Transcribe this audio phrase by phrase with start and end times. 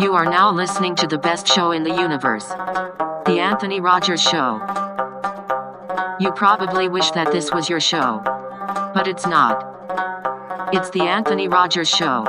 [0.00, 4.60] You are now listening to the best show in the universe The Anthony Rogers Show.
[6.20, 8.20] You probably wish that this was your show,
[8.94, 9.58] but it's not.
[10.72, 12.24] It's The Anthony Rogers Show.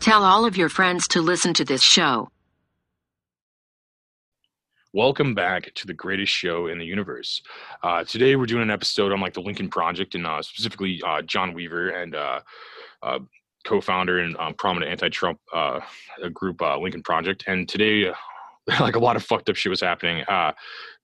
[0.00, 2.28] Tell all of your friends to listen to this show.
[4.94, 7.42] Welcome back to the greatest show in the universe.
[7.82, 11.20] Uh, today we're doing an episode on like the Lincoln Project and uh, specifically uh,
[11.20, 12.40] John Weaver and uh,
[13.02, 13.18] uh,
[13.66, 15.80] co-founder and um, prominent anti-Trump uh,
[16.32, 17.44] group Lincoln Project.
[17.46, 18.10] And today,
[18.80, 20.24] like a lot of fucked up shit was happening.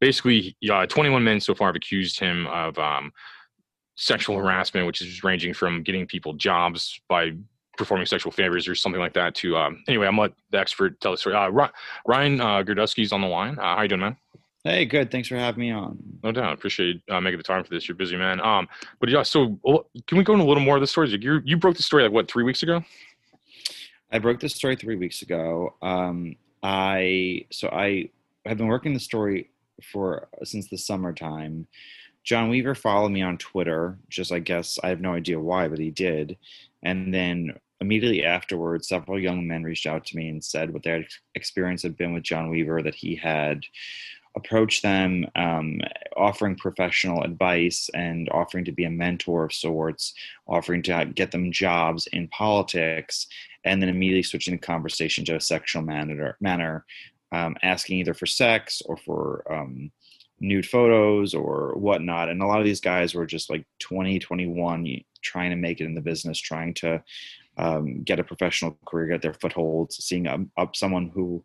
[0.00, 3.12] basically, 21 men so far have accused him of um,
[3.96, 7.32] sexual harassment, which is ranging from getting people jobs by
[7.76, 11.12] performing sexual favors or something like that to um anyway i'm let the expert tell
[11.12, 11.34] the story.
[11.34, 11.68] Uh
[12.06, 13.58] ryan uh Girdusky's on the line.
[13.58, 14.16] Uh, how you doing man?
[14.64, 15.10] Hey good.
[15.10, 15.98] Thanks for having me on.
[16.22, 16.54] No doubt.
[16.54, 17.86] Appreciate uh, making the time for this.
[17.86, 18.40] You're busy man.
[18.40, 18.68] Um
[19.00, 19.58] but yeah so
[20.06, 22.02] can we go into a little more of the stories you you broke the story
[22.02, 22.82] like what three weeks ago?
[24.10, 25.74] I broke the story three weeks ago.
[25.82, 28.08] Um i so i
[28.46, 29.50] have been working the story
[29.82, 31.66] for since the summertime.
[32.22, 35.78] John Weaver followed me on Twitter, just I guess I have no idea why, but
[35.78, 36.38] he did.
[36.82, 41.04] And then immediately afterwards, several young men reached out to me and said what their
[41.34, 43.64] experience had been with John Weaver, that he had
[44.36, 45.80] approached them, um,
[46.16, 50.14] offering professional advice and offering to be a mentor of sorts,
[50.46, 53.26] offering to get them jobs in politics,
[53.64, 56.84] and then immediately switching the conversation to a sexual manner, manner
[57.32, 59.90] um, asking either for sex or for um,
[60.40, 62.28] nude photos or whatnot.
[62.28, 65.84] And a lot of these guys were just like 20, 21, trying to make it
[65.84, 67.02] in the business, trying to
[67.56, 71.42] um, get a professional career, get their footholds, seeing up, up someone who,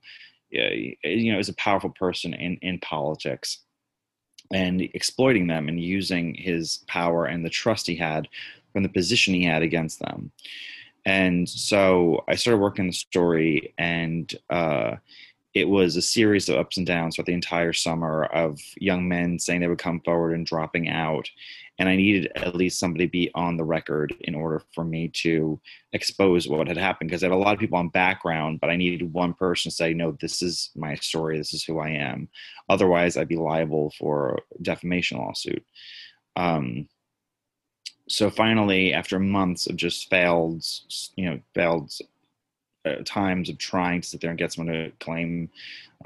[0.49, 3.59] you know, is a powerful person in, in politics
[4.51, 8.27] and exploiting them and using his power and the trust he had
[8.73, 10.31] from the position he had against them.
[11.05, 14.95] And so I started working the story and, uh,
[15.53, 19.39] it was a series of ups and downs throughout the entire summer of young men
[19.39, 21.29] saying they would come forward and dropping out.
[21.79, 25.07] And I needed at least somebody to be on the record in order for me
[25.16, 25.59] to
[25.94, 28.75] expose what had happened because I had a lot of people on background, but I
[28.75, 32.28] needed one person to say, no, this is my story, this is who I am.
[32.69, 35.66] Otherwise, I'd be liable for defamation lawsuit.
[36.35, 36.88] Um,
[38.09, 40.66] so finally, after months of just failed,
[41.16, 41.91] you know, failed
[42.85, 45.50] uh, times of trying to sit there and get someone to claim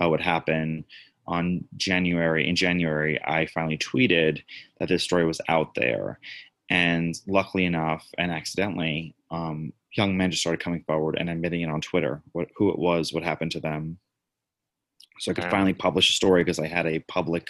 [0.01, 0.83] uh, what happened
[1.27, 2.47] on January.
[2.47, 4.41] In January, I finally tweeted
[4.79, 6.19] that this story was out there,
[6.69, 11.69] and luckily enough, and accidentally, um, young men just started coming forward and admitting it
[11.69, 13.97] on Twitter, what who it was, what happened to them.
[15.19, 17.49] So I could finally publish a story because I had a public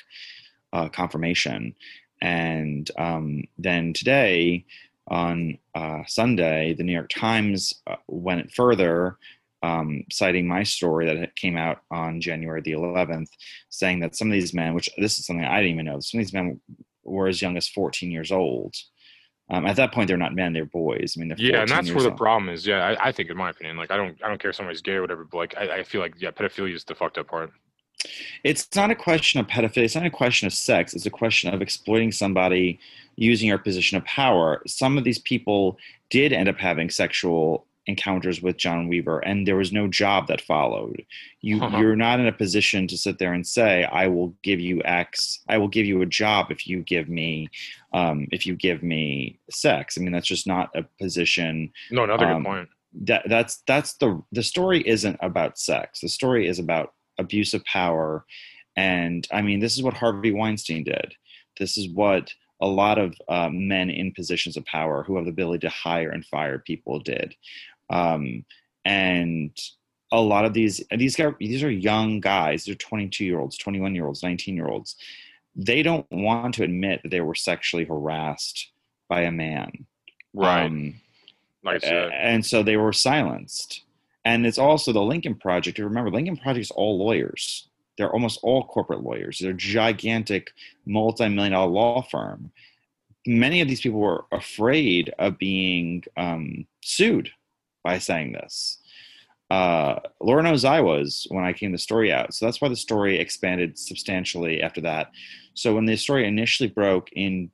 [0.73, 1.73] uh, confirmation.
[2.22, 4.66] And um, then today,
[5.07, 9.17] on uh, Sunday, the New York Times uh, went further,
[9.63, 13.29] um, citing my story that came out on January the 11th,
[13.69, 16.19] saying that some of these men, which this is something I didn't even know, some
[16.19, 16.59] of these men
[17.03, 18.75] were as young as 14 years old.
[19.50, 21.16] Um, at that point, they're not men; they're boys.
[21.16, 22.66] I mean, yeah, and that's where the problem is.
[22.66, 24.81] Yeah, I, I, think, in my opinion, like I don't, I don't care if somebody's
[24.81, 27.28] gay or whatever, but like I, I feel like yeah, pedophilia is the fucked up
[27.28, 27.52] part.
[28.44, 29.84] It's not a question of pedophilia.
[29.84, 30.94] It's not a question of sex.
[30.94, 32.79] It's a question of exploiting somebody
[33.18, 34.63] using your position of power.
[34.66, 35.78] Some of these people
[36.09, 40.41] did end up having sexual encounters with John Weaver, and there was no job that
[40.41, 41.05] followed.
[41.41, 41.77] You uh-huh.
[41.77, 45.39] you're not in a position to sit there and say, "I will give you X.
[45.49, 47.49] I will give you a job if you give me,
[47.93, 51.72] um, if you give me sex." I mean, that's just not a position.
[51.91, 52.69] No, another um, good point.
[53.01, 55.99] That that's that's the the story isn't about sex.
[55.99, 58.25] The story is about abuse of power,
[58.75, 61.13] and I mean, this is what Harvey Weinstein did.
[61.59, 62.33] This is what
[62.63, 66.09] a lot of uh, men in positions of power who have the ability to hire
[66.09, 67.35] and fire people did.
[67.89, 68.45] Um,
[68.85, 69.51] and
[70.11, 73.95] a lot of these these guys these are young guys they're 22 year olds 21
[73.95, 74.95] year olds 19 year olds
[75.55, 78.72] they don't want to admit that they were sexually harassed
[79.08, 79.85] by a man.
[80.34, 80.66] Right.
[80.66, 80.96] Um,
[81.63, 83.84] like and so they were silenced.
[84.25, 87.67] And it's also the lincoln project remember lincoln project is all lawyers.
[87.97, 89.40] They're almost all corporate lawyers.
[89.40, 90.52] They're a gigantic,
[90.85, 92.52] multi-million dollar law firm.
[93.28, 97.29] Many of these people were afraid of being um, sued
[97.84, 98.80] by saying this.
[99.50, 102.34] Uh, Laura knows I was when I came the story out.
[102.34, 105.12] So that's why the story expanded substantially after that.
[105.53, 107.52] So when the story initially broke in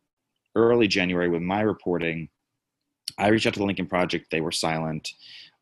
[0.56, 2.30] early January with my reporting,
[3.18, 4.28] I reached out to the Lincoln Project.
[4.32, 5.10] They were silent.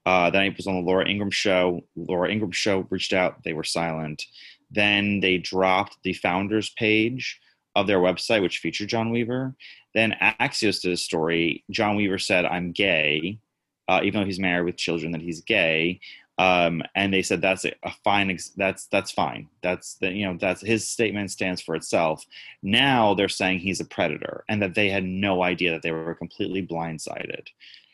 [0.05, 1.81] Uh, then it was on the Laura Ingraham show.
[1.95, 3.43] Laura Ingraham show reached out.
[3.43, 4.23] They were silent.
[4.69, 7.39] Then they dropped the founders page
[7.75, 9.55] of their website, which featured John Weaver.
[9.93, 11.63] Then Axios did a story.
[11.71, 13.39] John Weaver said, "I'm gay,"
[13.87, 15.11] uh, even though he's married with children.
[15.11, 15.99] That he's gay,
[16.37, 18.29] um, and they said that's a, a fine.
[18.29, 19.49] Ex- that's that's fine.
[19.61, 22.25] That's the you know that's his statement stands for itself.
[22.61, 26.13] Now they're saying he's a predator, and that they had no idea that they were
[26.15, 27.47] completely blindsided.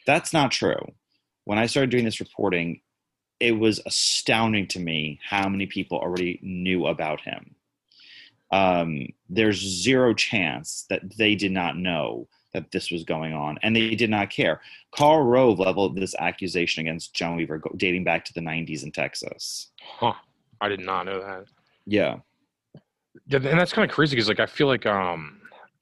[0.06, 0.92] That's not true.
[1.45, 2.81] When I started doing this reporting,
[3.39, 7.56] it was astounding to me how many people already knew about him.
[8.51, 13.75] Um, there's zero chance that they did not know that this was going on, and
[13.75, 14.61] they did not care.
[14.91, 19.71] Karl Rove leveled this accusation against John Weaver dating back to the 90s in Texas.
[19.81, 20.13] Huh.
[20.61, 21.45] I did not know that.
[21.85, 22.17] Yeah.
[23.27, 25.39] Yeah, and that's kind of crazy because like I feel like um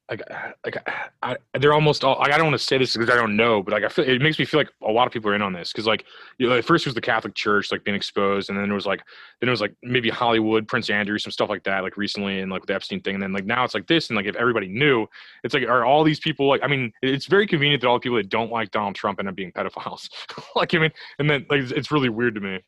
[0.09, 0.21] like
[0.65, 0.77] like
[1.23, 3.63] I, they're almost all like I don't want to say this because I don't know,
[3.63, 5.41] but like I feel it makes me feel like a lot of people are in
[5.41, 6.05] on this because like
[6.37, 8.73] you know at first it was the Catholic Church like being exposed, and then it
[8.73, 9.01] was like
[9.39, 12.51] then it was like maybe Hollywood, Prince Andrew, some stuff like that like recently, and
[12.51, 14.67] like the Epstein thing, and then like now it's like this, and like if everybody
[14.67, 15.07] knew,
[15.43, 18.01] it's like are all these people like I mean it's very convenient that all the
[18.01, 20.09] people that don't like Donald Trump end up being pedophiles,
[20.55, 22.59] like I mean, and then like it's really weird to me.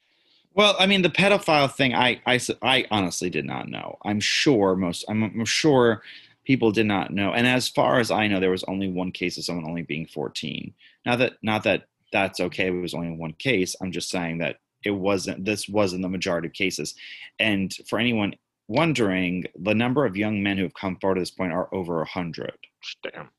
[0.55, 3.97] Well, I mean, the pedophile thing, I, I, I honestly did not know.
[4.05, 6.03] I'm sure most, I'm, I'm sure
[6.45, 7.33] people did not know.
[7.33, 10.05] And as far as I know, there was only one case of someone only being
[10.05, 10.73] 14.
[11.05, 13.75] Now that not that that's okay, it was only one case.
[13.81, 15.45] I'm just saying that it wasn't.
[15.45, 16.95] This wasn't the majority of cases.
[17.39, 18.35] And for anyone
[18.67, 22.01] wondering, the number of young men who have come forward at this point are over
[22.01, 22.57] a hundred.
[23.03, 23.29] Damn.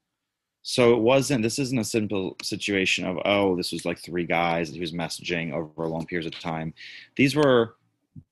[0.63, 1.43] So it wasn't.
[1.43, 4.93] This isn't a simple situation of oh, this was like three guys that he was
[4.93, 6.73] messaging over long periods of time.
[7.17, 7.77] These were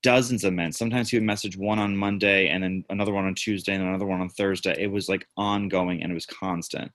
[0.03, 0.73] dozens of men.
[0.73, 4.07] Sometimes he would message one on Monday and then another one on Tuesday and another
[4.07, 4.75] one on Thursday.
[4.79, 6.93] It was like ongoing and it was constant.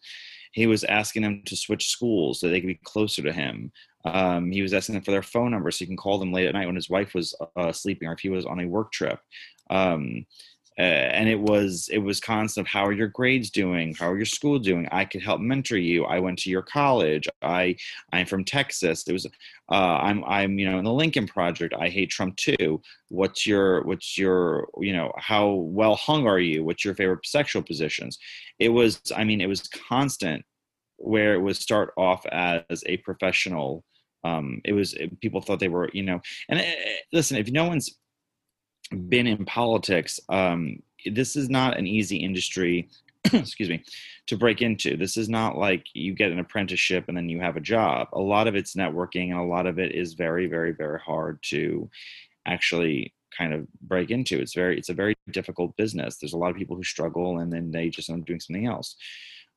[0.53, 3.71] He was asking them to switch schools so they could be closer to him.
[4.05, 6.47] Um, he was asking them for their phone number so he can call them late
[6.47, 8.91] at night when his wife was uh, sleeping or if he was on a work
[8.91, 9.19] trip.
[9.69, 10.25] Um,
[10.79, 13.95] uh, and it was it was constant how are your grades doing?
[13.95, 14.87] How are your school doing?
[14.91, 16.05] I could help mentor you.
[16.05, 17.27] I went to your college.
[17.41, 17.75] I
[18.13, 19.03] i'm from texas.
[19.07, 19.25] It was
[19.71, 21.73] uh, i'm i'm you know in the lincoln project.
[21.77, 22.81] I hate trump too.
[23.09, 26.63] What's your what's your you know how well hung are you?
[26.63, 28.19] What's your favorite sexual positions?
[28.59, 30.45] It was i mean it was constant
[30.97, 33.83] where it would start off as a professional
[34.23, 36.19] um it was people thought they were you know
[36.49, 36.63] and uh,
[37.13, 37.97] listen if no one's
[38.87, 42.89] been in politics, um, this is not an easy industry.
[43.33, 43.83] excuse me,
[44.27, 44.95] to break into.
[44.95, 48.07] This is not like you get an apprenticeship and then you have a job.
[48.13, 51.39] A lot of it's networking, and a lot of it is very, very, very hard
[51.43, 51.89] to
[52.45, 54.39] actually kind of break into.
[54.39, 56.17] It's very, it's a very difficult business.
[56.17, 58.65] There's a lot of people who struggle and then they just end up doing something
[58.65, 58.95] else,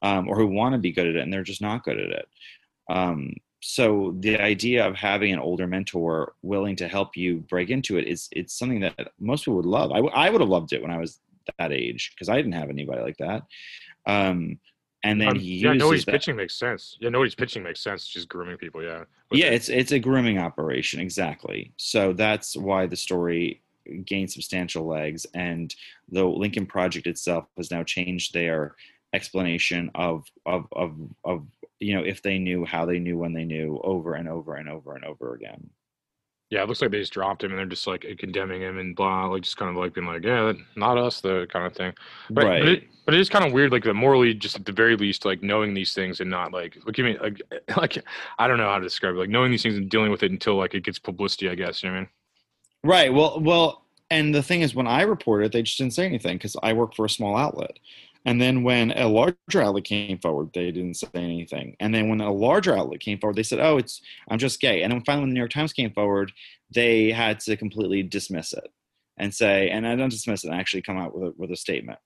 [0.02, 2.10] um, or who want to be good at it and they're just not good at
[2.10, 2.28] it.
[2.88, 7.98] Um, so the idea of having an older mentor willing to help you break into
[7.98, 9.92] it is it's something that most people would love.
[9.92, 11.20] I, w- I would have loved it when I was
[11.58, 13.42] that age because I didn't have anybody like that.
[14.06, 14.58] Um,
[15.02, 16.12] and then um, he yeah, nobody's that.
[16.12, 16.96] pitching makes sense.
[17.00, 18.06] Yeah, nobody's pitching makes sense.
[18.06, 18.82] Just grooming people.
[18.82, 19.04] Yeah.
[19.30, 21.72] Yeah, it's it's a grooming operation exactly.
[21.76, 23.62] So that's why the story
[24.04, 25.74] gained substantial legs, and
[26.10, 28.76] the Lincoln Project itself has now changed their
[29.14, 31.46] explanation of of of of
[31.80, 34.68] you know if they knew how they knew when they knew over and over and
[34.68, 35.70] over and over again.
[36.50, 38.96] Yeah it looks like they just dropped him and they're just like condemning him and
[38.96, 41.92] blah like just kind of like being like yeah not us the kind of thing.
[42.28, 42.60] But, right.
[42.60, 44.96] but, it, but it is kind of weird like the morally just at the very
[44.96, 47.40] least like knowing these things and not like look at me like
[47.76, 48.04] like
[48.38, 50.30] i don't know how to describe it like knowing these things and dealing with it
[50.30, 52.08] until like it gets publicity i guess you know what i mean?
[52.82, 56.36] Right well well and the thing is when i reported they just didn't say anything
[56.36, 57.78] because i work for a small outlet
[58.26, 61.76] and then when a larger outlet came forward, they didn't say anything.
[61.80, 64.82] And then when a larger outlet came forward, they said, "Oh, it's I'm just gay."
[64.82, 66.32] And then finally, when the New York Times came forward,
[66.74, 68.70] they had to completely dismiss it
[69.16, 71.56] and say, and I don't dismiss it, and actually come out with a, with a
[71.56, 71.98] statement.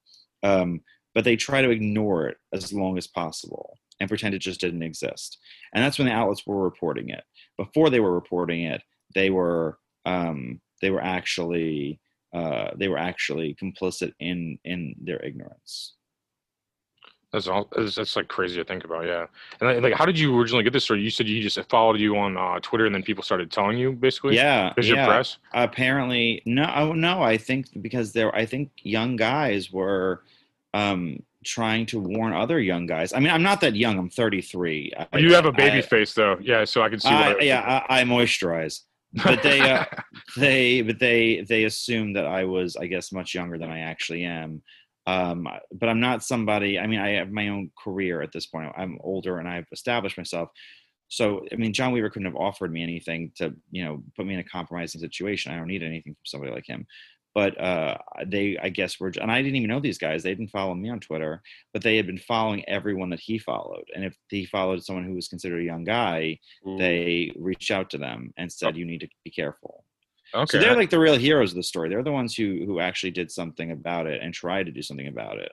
[0.42, 0.80] Um,
[1.14, 4.82] but they try to ignore it as long as possible and pretend it just didn't
[4.82, 5.38] exist.
[5.72, 7.22] And that's when the outlets were reporting it.
[7.56, 8.82] Before they were reporting it,
[9.14, 12.00] they were um, they were actually
[12.34, 15.94] uh, they were actually complicit in in their ignorance.
[17.34, 17.68] That's all.
[17.76, 19.06] That's, that's, like crazy to think about.
[19.06, 19.26] Yeah.
[19.60, 21.00] And like, how did you originally get this story?
[21.00, 23.90] You said you just followed you on uh, Twitter, and then people started telling you,
[23.90, 24.36] basically.
[24.36, 24.72] Yeah.
[24.76, 24.94] Is yeah.
[24.94, 25.38] your press?
[25.52, 26.72] Apparently, no.
[26.72, 27.22] Oh, no.
[27.22, 30.22] I think because there, I think young guys were
[30.74, 33.12] um, trying to warn other young guys.
[33.12, 33.98] I mean, I'm not that young.
[33.98, 34.92] I'm 33.
[35.12, 36.38] I, you have a baby I, face, though.
[36.40, 36.64] Yeah.
[36.64, 37.08] So I can see.
[37.08, 38.82] I, yeah, I, I moisturize.
[39.24, 39.84] but they uh,
[40.36, 44.24] they but they they assumed that I was I guess much younger than I actually
[44.24, 44.60] am
[45.06, 48.72] um, but i'm not somebody i mean i have my own career at this point
[48.76, 50.48] i'm older and i've established myself
[51.08, 54.34] so i mean john weaver couldn't have offered me anything to you know put me
[54.34, 56.86] in a compromising situation i don't need anything from somebody like him
[57.34, 57.96] but uh,
[58.26, 60.22] they I guess were and I didn't even know these guys.
[60.22, 61.42] They didn't follow me on Twitter,
[61.72, 63.84] but they had been following everyone that he followed.
[63.94, 66.78] And if he followed someone who was considered a young guy, Ooh.
[66.78, 69.83] they reached out to them and said, "You need to be careful."
[70.34, 70.58] Okay.
[70.58, 71.88] So they're like the real heroes of the story.
[71.88, 75.08] They're the ones who who actually did something about it and tried to do something
[75.08, 75.52] about it.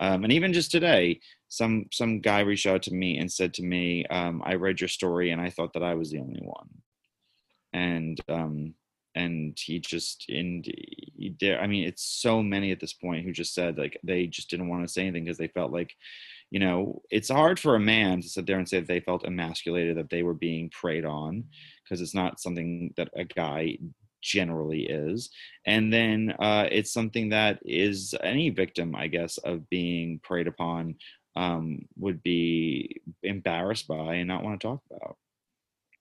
[0.00, 3.62] Um, and even just today, some some guy reached out to me and said to
[3.62, 6.68] me, um, "I read your story and I thought that I was the only one."
[7.72, 8.74] And um,
[9.14, 11.58] and he just and he did.
[11.58, 14.68] I mean, it's so many at this point who just said like they just didn't
[14.68, 15.94] want to say anything because they felt like,
[16.50, 19.24] you know, it's hard for a man to sit there and say that they felt
[19.24, 21.44] emasculated, that they were being preyed on,
[21.84, 23.76] because it's not something that a guy
[24.20, 25.30] generally is.
[25.66, 30.94] And then uh, it's something that is any victim i guess of being preyed upon
[31.36, 35.16] um, would be embarrassed by and not want to talk about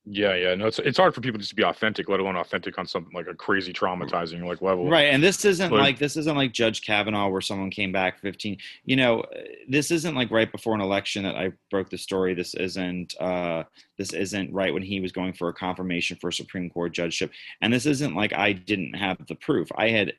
[0.05, 0.55] Yeah, yeah.
[0.55, 3.13] No, it's it's hard for people just to be authentic, let alone authentic on something
[3.13, 4.89] like a crazy traumatizing like level.
[4.89, 8.19] right and this isn't Like- like this isn't like judge kavanaugh where someone came back
[8.21, 9.23] 15 you know
[9.67, 13.63] this isn't like right before an election that i broke the story this isn't uh
[13.97, 17.31] this isn't right when he was going for a confirmation for a supreme court judgeship
[17.61, 20.13] and this isn't like i didn't have the proof i had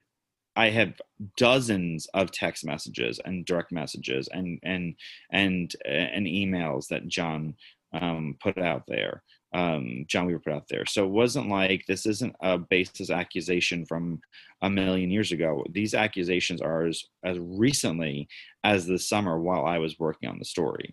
[0.56, 0.92] i have
[1.36, 4.94] dozens of text messages and direct messages and and
[5.32, 7.54] and and emails that john
[7.92, 10.86] um, put out there um, John Weaver put out there.
[10.86, 14.20] So it wasn't like this isn't a baseless accusation from
[14.62, 15.64] a million years ago.
[15.70, 18.28] These accusations are as, as recently
[18.64, 20.92] as the summer while I was working on the story.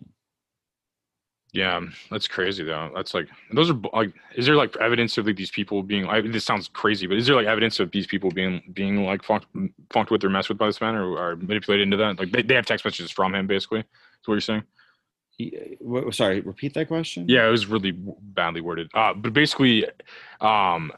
[1.52, 2.90] Yeah, that's crazy though.
[2.94, 4.12] That's like those are like.
[4.34, 6.06] Is there like evidence of like these people being?
[6.06, 9.22] I, this sounds crazy, but is there like evidence of these people being being like
[9.22, 9.46] funked,
[9.90, 12.18] funked with or messed with by this man or, or manipulated into that?
[12.18, 13.80] Like they, they have text messages from him, basically.
[13.80, 13.86] Is
[14.26, 14.64] what you're saying.
[16.10, 17.26] Sorry, repeat that question.
[17.28, 18.90] Yeah, it was really badly worded.
[18.92, 19.86] Uh, but basically,
[20.40, 20.92] um,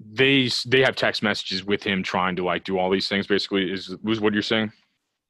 [0.00, 3.26] they they have text messages with him trying to like do all these things.
[3.26, 4.72] Basically, is was what you're saying?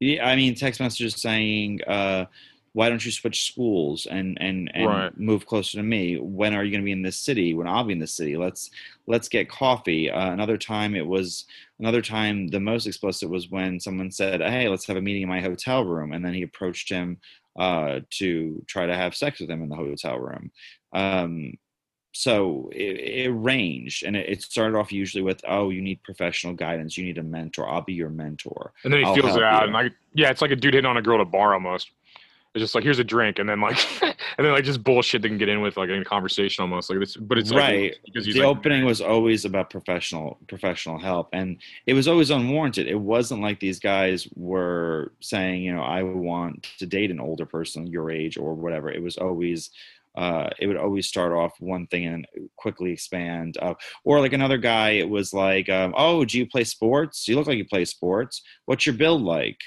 [0.01, 2.27] Yeah, I mean, text messages saying, uh,
[2.75, 5.19] "Why don't you switch schools and and and Right.
[5.19, 6.19] move closer to me?
[6.19, 7.55] When are you going to be in this city?
[7.55, 8.37] When I'll be in this city?
[8.37, 8.71] Let's
[9.07, 11.47] let's get coffee." Uh, another time, it was
[11.79, 12.49] another time.
[12.49, 15.85] The most explicit was when someone said, "Hey, let's have a meeting in my hotel
[15.87, 17.19] room," and then he approached him
[17.59, 20.51] uh, to try to have sex with him in the hotel room.
[20.93, 21.55] Um,
[22.13, 26.55] so it, it ranged, and it, it started off usually with, "Oh, you need professional
[26.55, 26.97] guidance.
[26.97, 27.69] You need a mentor.
[27.69, 29.65] I'll be your mentor." And then he I'll feels it out, you.
[29.65, 31.91] and like yeah, it's like a dude hitting on a girl at a bar almost.
[32.57, 35.29] It's just like here's a drink, and then like and then like just bullshit they
[35.29, 37.15] can get in with like in a conversation almost like this.
[37.15, 37.97] But it's like, right.
[38.03, 42.87] because the like, opening was always about professional professional help and it was always unwarranted.
[42.87, 47.45] It wasn't like these guys were saying you know i want to date an older
[47.45, 48.91] person your age or whatever.
[48.91, 49.69] It was always
[50.17, 54.57] uh, it would always start off one thing and quickly expand uh, or like another
[54.57, 57.29] guy it was like um, oh do you play sports?
[57.29, 58.41] You look like you play sports.
[58.65, 59.59] What's your build like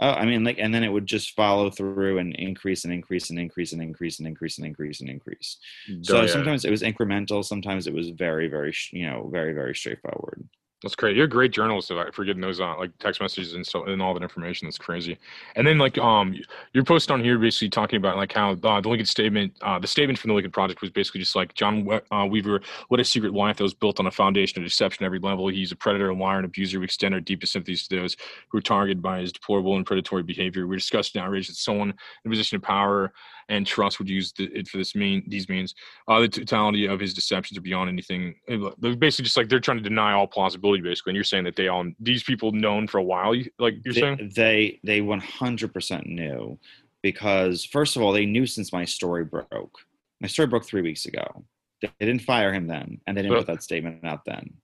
[0.00, 3.30] Oh, I mean, like, and then it would just follow through and increase and increase
[3.30, 5.56] and increase and increase and increase and increase and increase.
[6.02, 6.26] So yeah.
[6.28, 7.44] sometimes it was incremental.
[7.44, 10.48] Sometimes it was very, very, you know, very, very straightforward.
[10.82, 11.16] That's great.
[11.16, 14.14] You're a great journalist for getting those on like text messages and so and all
[14.14, 14.68] that information.
[14.68, 15.18] That's crazy.
[15.56, 16.36] And then like um
[16.72, 19.88] your post on here basically talking about like how uh, the Lincoln statement, uh, the
[19.88, 23.04] statement from the Lincoln Project was basically just like John We- uh, Weaver led a
[23.04, 25.48] secret life that was built on a foundation of deception at every level.
[25.48, 26.78] He's a predator, a liar, and abuser.
[26.78, 28.16] We extend our deepest sympathies to those
[28.48, 30.68] who are targeted by his deplorable and predatory behavior.
[30.68, 33.12] We're disgusted and outraged that someone in a position of power
[33.48, 35.74] and trust would use the, it for this mean these means.
[36.06, 38.34] Uh, the totality of his deceptions are beyond anything.
[38.46, 41.10] They're basically just like they're trying to deny all plausibility, basically.
[41.10, 43.94] And you're saying that they all these people known for a while, you- like you're
[43.94, 44.32] they, saying.
[44.34, 46.58] they they 100% knew
[47.02, 49.78] because first of all, they knew since my story broke.
[50.20, 51.44] My story broke three weeks ago.
[51.80, 54.54] They, didn't fire him then, and they didn't Well- put that statement out then.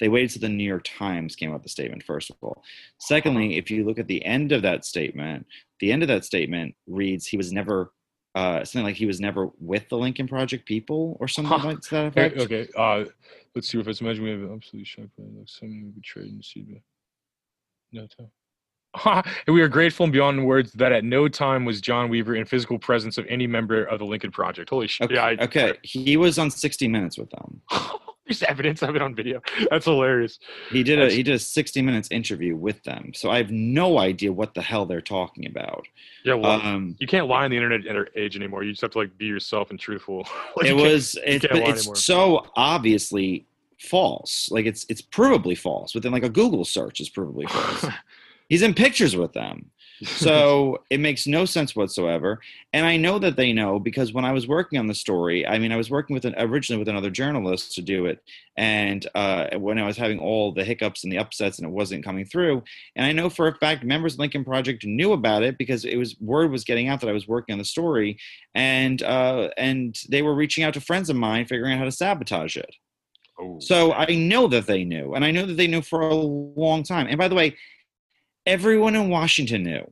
[0.00, 2.04] They waited till the New York Times came out with the statement.
[2.04, 2.62] First of all,
[3.00, 5.44] secondly, if you look at the end of that statement,
[5.80, 7.92] the end of that statement reads he was never.
[8.38, 11.66] Uh, something like he was never with the Lincoln Project people or something Huh.
[11.66, 12.40] like to that Okay, effect.
[12.40, 12.68] okay.
[12.76, 13.04] Uh,
[13.56, 15.48] let's see if it's imagine we have an absolute shock value, like
[15.82, 16.70] who betrayed and deceived.
[17.90, 19.24] No time.
[19.48, 22.44] and we are grateful and beyond words that at no time was John Weaver in
[22.44, 24.70] physical presence of any member of the Lincoln Project.
[24.70, 25.06] Holy shit!
[25.06, 25.72] Okay, Yeah, I, okay.
[25.82, 27.60] He was on 60 Minutes with them.
[28.28, 29.40] There's evidence of it on video.
[29.70, 30.38] That's hilarious.
[30.70, 33.12] He did a That's- he did a 60 minutes interview with them.
[33.14, 35.86] So I have no idea what the hell they're talking about.
[36.24, 38.64] Yeah, well, Um, you can't lie on the internet age anymore.
[38.64, 40.28] You just have to like be yourself and truthful.
[40.56, 41.96] Like, it was it's, it's anymore.
[41.96, 43.46] so obviously
[43.78, 44.50] false.
[44.50, 45.94] Like it's it's provably false.
[45.94, 47.86] Within like a Google search is provably false.
[48.48, 49.70] He's in pictures with them.
[50.18, 52.40] So it makes no sense whatsoever.
[52.72, 55.58] And I know that they know because when I was working on the story, I
[55.58, 58.22] mean, I was working with an, originally with another journalist to do it.
[58.56, 62.04] And uh, when I was having all the hiccups and the upsets and it wasn't
[62.04, 62.62] coming through,
[62.96, 65.96] and I know for a fact members of Lincoln Project knew about it because it
[65.96, 68.18] was word was getting out that I was working on the story,
[68.54, 71.92] and uh, and they were reaching out to friends of mine, figuring out how to
[71.92, 72.74] sabotage it.
[73.40, 76.14] Oh, So I know that they knew, and I know that they knew for a
[76.14, 77.06] long time.
[77.06, 77.56] And by the way,
[78.48, 79.84] everyone in Washington knew.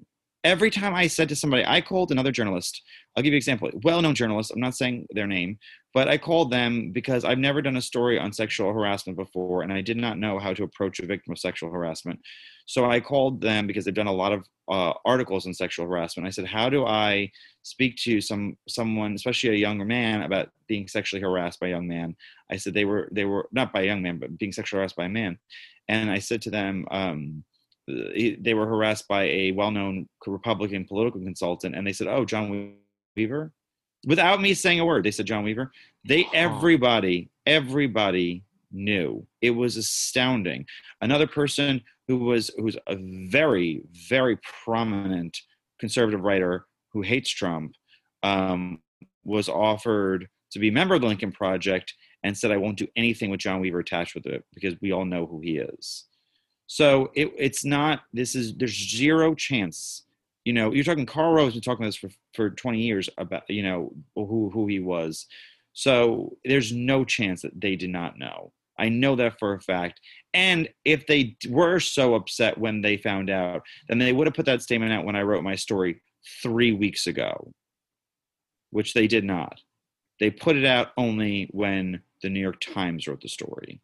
[0.43, 2.81] Every time I said to somebody, I called another journalist.
[3.15, 3.71] I'll give you an example.
[3.83, 4.51] Well-known journalist.
[4.51, 5.59] I'm not saying their name,
[5.93, 9.71] but I called them because I've never done a story on sexual harassment before, and
[9.71, 12.19] I did not know how to approach a victim of sexual harassment.
[12.65, 16.27] So I called them because they've done a lot of uh, articles on sexual harassment.
[16.27, 17.31] I said, "How do I
[17.63, 21.89] speak to some someone, especially a younger man, about being sexually harassed by a young
[21.89, 22.17] man?"
[22.51, 24.97] I said they were they were not by a young man, but being sexually harassed
[24.97, 25.39] by a man.
[25.89, 27.45] And I said to them, um,
[27.87, 32.75] they were harassed by a well-known Republican political consultant, and they said, "Oh, John
[33.17, 33.53] Weaver,"
[34.07, 35.05] without me saying a word.
[35.05, 35.73] They said, "John Weaver."
[36.05, 39.27] They everybody everybody knew.
[39.41, 40.67] It was astounding.
[41.01, 42.97] Another person who was who's a
[43.31, 45.37] very very prominent
[45.79, 47.73] conservative writer who hates Trump
[48.23, 48.81] um,
[49.25, 52.89] was offered to be a member of the Lincoln Project and said, I won't do
[52.97, 56.07] anything with John Weaver attached with it because we all know who he is.
[56.67, 60.05] So it, it's not, this is, there's zero chance.
[60.45, 63.43] You know, you're talking, Karl Rove's been talking about this for, for 20 years about,
[63.49, 65.27] you know, who, who he was.
[65.73, 68.53] So there's no chance that they did not know.
[68.79, 70.01] I know that for a fact.
[70.35, 74.47] And if they were so upset when they found out, then they would have put
[74.47, 76.03] that statement out when I wrote my story
[76.43, 77.53] three weeks ago,
[78.71, 79.61] which they did not.
[80.21, 83.81] They put it out only when the New York Times wrote the story.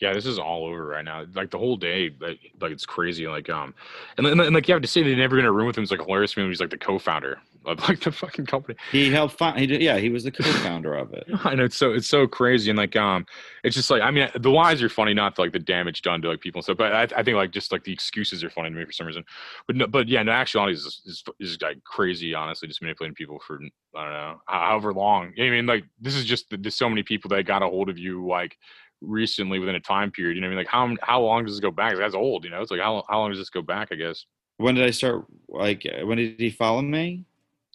[0.00, 1.24] Yeah, this is all over right now.
[1.34, 3.26] Like the whole day, like, like it's crazy.
[3.26, 3.74] Like um,
[4.16, 5.82] and, then and like you have to say they never in a room with him.
[5.82, 6.32] It's like hilarious.
[6.32, 8.78] to me when He's like the co-founder of like the fucking company.
[8.92, 9.36] He helped.
[9.36, 11.26] Fi- he did, yeah, he was the co-founder of it.
[11.44, 13.26] I know it's so it's so crazy and like um
[13.64, 16.28] it's just like I mean the lies are funny not like the damage done to
[16.28, 18.70] like people and stuff but I, I think like just like the excuses are funny
[18.70, 19.24] to me for some reason
[19.66, 23.40] but no, but yeah no actuality is, is is like crazy honestly just manipulating people
[23.46, 23.60] for
[23.96, 27.28] I don't know however long I mean like this is just there's so many people
[27.30, 28.56] that got a hold of you like
[29.00, 31.54] recently within a time period you know what I mean like how how long does
[31.54, 33.62] this go back that's old you know it's like how how long does this go
[33.62, 34.24] back I guess
[34.56, 35.24] When did I start?
[35.48, 37.24] Like, uh, when did he follow me?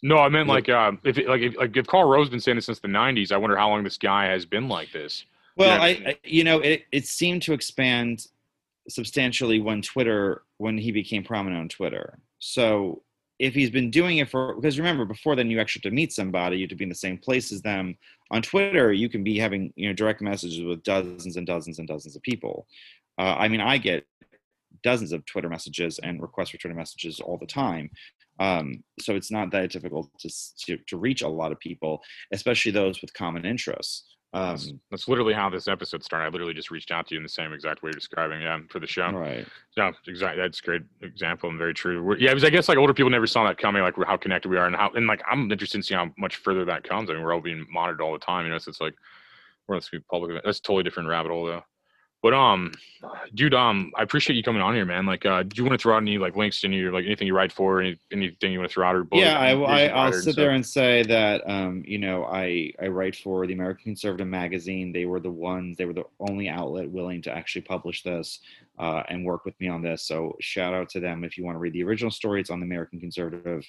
[0.02, 2.56] no I meant like um if it, like if, like if Karl Rove's been saying
[2.56, 5.24] this since the 90s I wonder how long this guy has been like this
[5.56, 5.82] Well, Yeah.
[5.82, 8.26] I, I, you know, it, it seemed to expand
[8.88, 12.18] substantially when Twitter, when he became prominent on Twitter.
[12.38, 13.02] So
[13.38, 16.12] if he's been doing it for, because remember, before then you actually had to meet
[16.12, 17.96] somebody, you had to be in the same place as them.
[18.30, 21.88] On Twitter, you can be having, you know, direct messages with dozens and dozens and
[21.88, 22.66] dozens of people.
[23.18, 24.06] Uh, I mean, I get
[24.82, 27.90] dozens of Twitter messages and requests for Twitter messages all the time.
[28.40, 30.30] Um, so it's not that difficult to,
[30.66, 34.13] to to reach a lot of people, especially those with common interests.
[34.34, 36.26] That's, Um, that's literally how this episode started.
[36.26, 38.58] I literally just reached out to you in the same exact way you're describing, yeah,
[38.68, 39.10] for the show.
[39.10, 39.46] right.
[39.76, 40.42] Yeah, exactly.
[40.42, 42.02] That's a great example and very true.
[42.02, 44.48] We're, yeah, because I guess like older people never saw that coming, like how connected
[44.48, 47.08] we are, and how and like I'm interested in seeing how much further that comes.
[47.10, 48.58] I mean, we're all being monitored all the time, you know.
[48.58, 48.94] So it's like
[49.68, 50.42] we're let's be public.
[50.44, 51.62] That's a totally different rabbit hole though.
[52.24, 52.72] But um,
[53.34, 55.04] dude, um, I appreciate you coming on here, man.
[55.04, 57.04] Like, uh, do you want to throw out any like links to any or like
[57.04, 59.20] anything you write for, any anything you want to throw out or book?
[59.20, 62.86] yeah, I, I I'll writer sit there and say that, um, you know, I, I
[62.86, 64.90] write for the American Conservative magazine.
[64.90, 68.40] They were the ones, they were the only outlet willing to actually publish this
[68.78, 70.06] uh, and work with me on this.
[70.06, 71.24] So shout out to them.
[71.24, 73.64] If you want to read the original story, it's on the American Conservative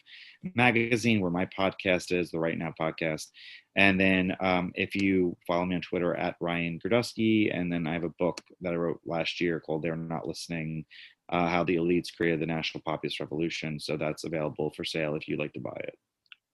[0.56, 3.28] magazine, where my podcast is, the Right Now podcast.
[3.76, 7.94] And then um, if you follow me on Twitter at Ryan Girdusky, and then I
[7.94, 10.86] have a book that I wrote last year called They're Not Listening
[11.30, 13.80] uh, how the elites created the national populist revolution.
[13.80, 15.98] So that's available for sale if you'd like to buy it.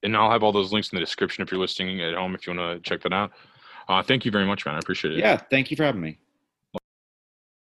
[0.04, 2.48] and I'll have all those links in the description if you're listening at home if
[2.48, 3.32] you want to check that out.
[3.88, 4.76] Uh, thank you very much, man.
[4.76, 5.20] I appreciate it.
[5.20, 6.18] Yeah, thank you for having me.